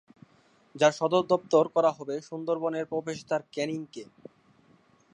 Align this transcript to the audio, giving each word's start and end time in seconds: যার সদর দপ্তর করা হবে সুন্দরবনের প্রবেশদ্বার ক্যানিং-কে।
যার 0.75 0.93
সদর 0.99 1.23
দপ্তর 1.23 1.63
করা 1.67 1.91
হবে 1.91 2.15
সুন্দরবনের 2.21 2.85
প্রবেশদ্বার 2.85 3.41
ক্যানিং-কে। 3.53 4.03